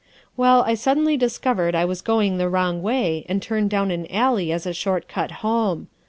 "Well, 0.35 0.63
I 0.63 0.73
suddenly 0.73 1.15
discovered 1.15 1.75
I 1.75 1.85
was 1.85 2.01
going 2.01 2.39
the 2.39 2.49
wrong 2.49 2.81
way 2.81 3.23
and 3.29 3.39
turned 3.39 3.69
down 3.69 3.91
an 3.91 4.07
alley 4.09 4.51
as 4.51 4.65
a 4.65 4.73
short 4.73 5.07
cut 5.07 5.29
home. 5.45 5.89